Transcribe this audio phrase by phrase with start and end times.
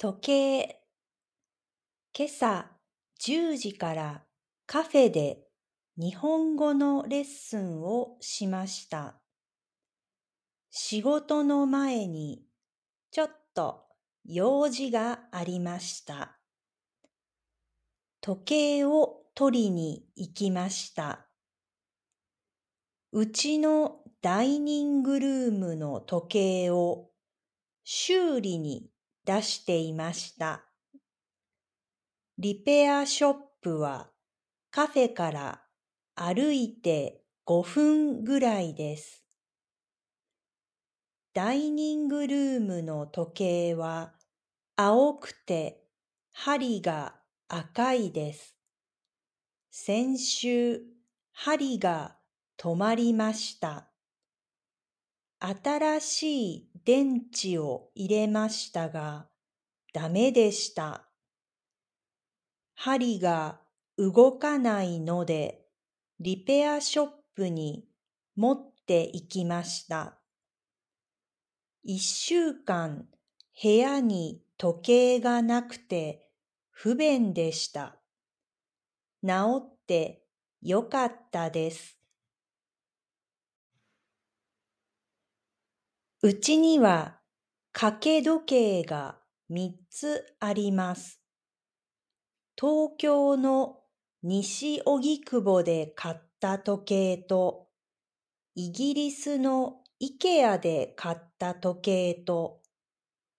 [0.00, 0.80] 時計
[2.16, 2.66] 今朝
[3.20, 4.22] 10時から
[4.64, 5.40] カフェで
[5.96, 9.16] 日本語のレッスンをしました。
[10.70, 12.44] 仕事の前に
[13.10, 13.86] ちょっと
[14.24, 16.38] 用事がありました。
[18.20, 21.26] 時計を取りに行きました。
[23.10, 27.08] うちのダイニングルームの時計を
[27.82, 28.92] 修理に
[29.28, 30.62] 出していました。
[32.38, 34.08] リペアショップは
[34.70, 35.60] カフェから
[36.14, 39.26] 歩いて5分ぐらいです。
[41.34, 44.14] ダイニングルームの時計は
[44.76, 45.82] 青くて
[46.32, 47.16] 針が
[47.48, 48.56] 赤いです。
[49.70, 50.80] 先週
[51.32, 52.16] 針が
[52.58, 53.90] 止まりました。
[55.38, 59.28] 新しい電池を入れましたが、
[59.92, 61.06] ダメでした。
[62.74, 63.60] 針が
[63.98, 65.66] 動かないので、
[66.18, 67.84] リペアショップに
[68.36, 70.16] 持って行きました。
[71.84, 73.04] 一週間
[73.62, 76.26] 部屋に時計がなくて
[76.70, 77.98] 不便でした。
[79.22, 80.22] 治って
[80.62, 81.97] よかったです。
[86.20, 87.20] うちには
[87.72, 91.20] 掛け時計が三つあります。
[92.60, 93.76] 東京の
[94.24, 97.68] 西荻窪で買った時計と、
[98.56, 102.62] イギリスのイケアで買った時計と、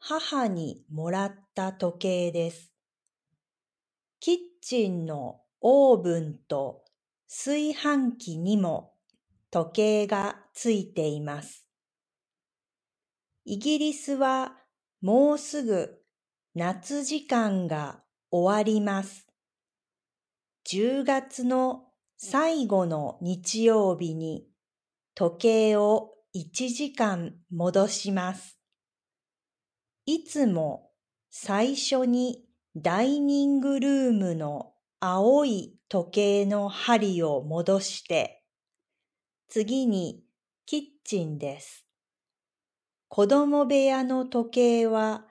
[0.00, 2.72] 母にもらった時計です。
[4.18, 6.82] キッチンのオーブンと
[7.28, 8.94] 炊飯器にも
[9.52, 11.63] 時計がついています。
[13.46, 14.56] イギリスは
[15.02, 15.98] もうすぐ
[16.54, 19.26] 夏時間が終わります。
[20.66, 21.84] 10月の
[22.16, 24.46] 最後の日曜日に
[25.14, 28.58] 時計を1時間戻します。
[30.06, 30.90] いつも
[31.30, 38.42] 最初にダイニングルームの青い時計の針を戻して、
[39.48, 40.24] 次に
[40.64, 41.83] キッチンです。
[43.16, 45.24] 子供部屋の時計は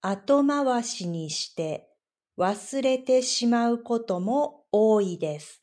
[0.00, 1.88] 後回しにして
[2.36, 5.62] 忘れてしまうことも多いです。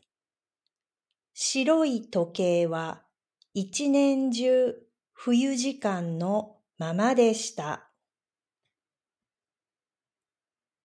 [1.33, 3.01] 白い時計は
[3.53, 4.73] 一年中
[5.11, 7.89] 冬時間のままでした。